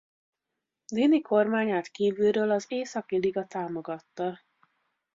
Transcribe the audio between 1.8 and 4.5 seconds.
kívülről az Északi Liga támogatta.